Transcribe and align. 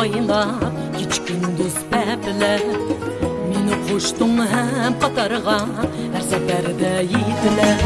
oylap 0.00 0.62
keç 0.98 1.20
gündüz 1.26 1.76
bəblər 1.92 2.62
Meni 3.50 3.76
qoşdun 3.86 4.40
həm 4.52 4.96
qatarğa 5.02 5.58
hər 6.14 6.24
səfərdə 6.30 6.92
yeydilər 7.12 7.84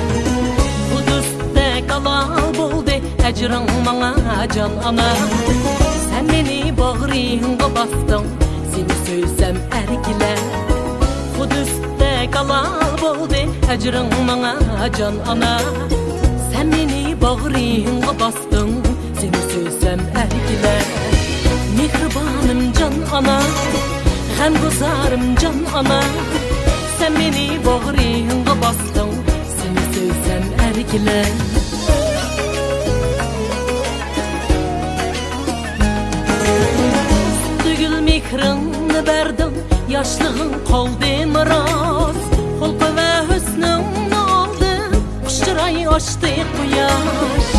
Qudusdə 0.91 1.67
qalal 1.91 2.51
boldu 2.59 2.97
əcrin 3.29 3.69
mana 3.87 4.13
can 4.55 4.73
ana. 4.91 5.09
Sen 6.09 6.29
beni 6.29 6.79
bağrına 6.79 7.69
bastın 7.77 8.25
Seni 8.73 8.97
söylesem 9.07 9.57
ergile. 9.81 10.35
Kudüs'te 11.39 12.31
kalal 12.31 12.99
boldu 13.03 13.41
Ecrin 13.73 14.11
bana 14.29 14.55
can 14.99 15.15
ana. 15.27 15.59
Sen 16.53 16.73
beni 16.73 17.21
bağrına 17.23 18.21
bastın 18.21 18.71
Seni 19.21 19.53
söylesem 19.53 20.01
ergile 20.17 21.00
Hem 24.51 24.63
kızarım 24.63 25.37
can 25.37 25.55
ana. 25.75 26.03
Sen 26.99 27.15
beni 27.15 27.67
bağrına 27.67 28.63
bastın. 28.63 29.11
Seni 29.57 29.95
söylesem 29.95 30.43
ergile 30.61 31.25
mehrini 38.01 39.07
berdim 39.07 39.53
Yaşlığın 39.89 40.53
qaldı 40.69 41.27
miras 41.27 42.17
Xulqi 42.61 42.97
ve 42.97 43.35
hüsnün 43.35 44.13
oldu 44.13 44.97
Quşchiray 45.25 45.87
açtı 45.87 46.29
quyosh 46.57 47.51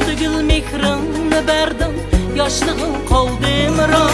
Tugul 0.00 0.42
mehrini 0.42 1.48
berdim 1.48 1.92
Yaşlığın 2.36 2.94
qaldı 3.08 3.70
miras 3.70 4.07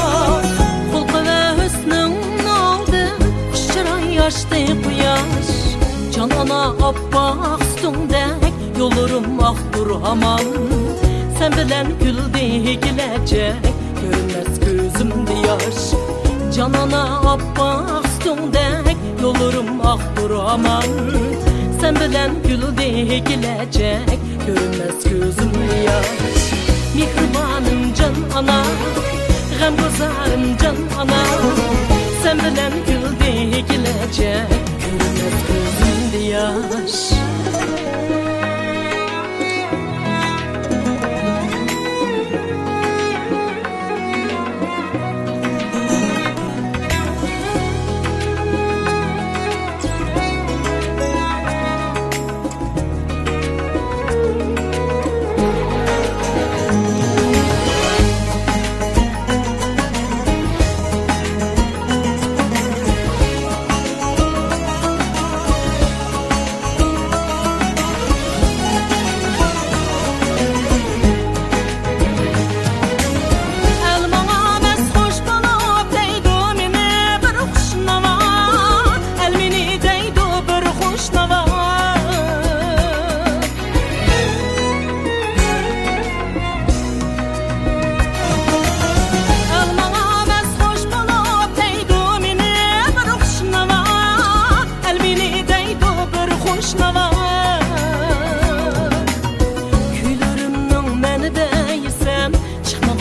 üstündek 7.85 8.53
Yolurum 8.79 9.41
ahdur 9.41 10.03
hamon 10.03 10.41
Sen 11.39 11.53
bilen 11.53 11.87
güldü 11.99 12.73
gelecek 12.73 13.55
Görünmez 14.01 14.61
gözümde 14.61 15.33
yaş 15.49 16.01
Canana 16.57 17.21
appak 17.21 18.05
üstündek 18.05 18.97
Yolurum 19.23 19.81
ah 19.85 19.99
duramam 20.17 20.83
Sen 21.81 21.95
bilen 21.95 22.31
güldü 22.43 23.19
gelecek 23.19 24.19
Görünmez 24.47 25.05
gözüm 25.05 25.53
yaş 25.87 26.53
Mihribanım 26.95 27.95
can 27.95 28.39
ana 28.39 28.63
Gam 29.61 29.77
gozarım 29.77 30.57
can 30.63 30.77
ana 31.01 31.23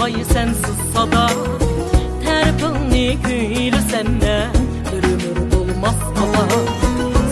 Ay 0.03 0.13
sensiz 0.33 0.77
sada 0.93 1.27
Terpini 2.25 3.17
güylüsem 3.27 4.07
ben 4.21 4.49
Bir 4.91 5.03
ömür 5.03 5.53
olmaz 5.55 5.95
ala 6.17 6.47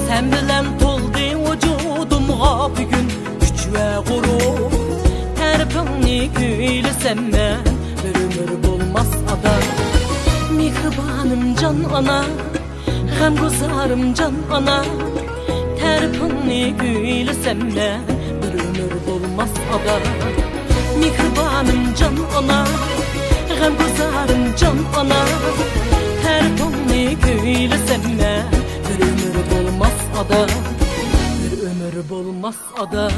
Sen 0.08 0.32
bilen 0.32 0.80
toldu 0.80 1.52
vücudumğa 1.52 2.70
bugün 2.70 3.12
Güç 3.42 3.68
ve 3.74 3.96
gurur 4.08 4.72
güylüsem 6.40 7.18
ben 7.34 7.58
Bir 8.04 8.16
ömür 8.20 8.68
olmaz 8.68 9.10
ada 9.28 9.54
Mihribanım 10.54 11.56
can 11.56 11.94
ana 11.94 12.26
Gam 13.20 13.36
gozarım 13.36 14.14
can 14.14 14.34
ana. 14.52 14.86
Terpini 15.80 16.74
güylüsem 16.82 17.60
ben 17.62 18.02
Bir 18.42 18.54
ömür 18.60 18.92
olmaz 19.08 19.50
ada 19.74 20.00
Gam 23.62 23.74
gozarım 23.78 24.56
can 24.60 24.78
ana 25.00 25.26
Her 26.24 26.58
tonlu 26.58 27.22
köylesem 27.22 28.02
ben 28.20 28.46
Bir 28.90 29.06
ömür 29.06 29.36
bulmaz 29.52 29.94
ada 30.20 30.48
Bir 31.44 31.64
ömür 31.64 32.10
bulmaz 32.10 32.56
ada 32.80 33.12